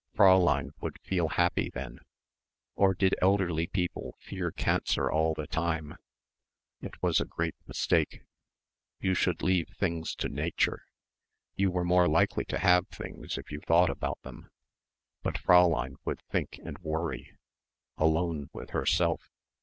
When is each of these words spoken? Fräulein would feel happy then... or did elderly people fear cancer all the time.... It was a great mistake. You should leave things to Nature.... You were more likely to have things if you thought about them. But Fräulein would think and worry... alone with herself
Fräulein 0.17 0.71
would 0.81 0.99
feel 1.03 1.27
happy 1.27 1.69
then... 1.69 1.99
or 2.73 2.95
did 2.95 3.13
elderly 3.21 3.67
people 3.67 4.15
fear 4.19 4.49
cancer 4.51 5.11
all 5.11 5.35
the 5.35 5.45
time.... 5.45 5.95
It 6.81 7.03
was 7.03 7.21
a 7.21 7.25
great 7.25 7.53
mistake. 7.67 8.23
You 8.99 9.13
should 9.13 9.43
leave 9.43 9.67
things 9.69 10.15
to 10.15 10.27
Nature.... 10.27 10.87
You 11.55 11.69
were 11.69 11.85
more 11.85 12.07
likely 12.07 12.45
to 12.45 12.57
have 12.57 12.87
things 12.87 13.37
if 13.37 13.51
you 13.51 13.59
thought 13.59 13.91
about 13.91 14.19
them. 14.23 14.49
But 15.21 15.35
Fräulein 15.35 15.97
would 16.03 16.23
think 16.31 16.59
and 16.65 16.79
worry... 16.79 17.37
alone 17.95 18.49
with 18.53 18.71
herself 18.71 19.29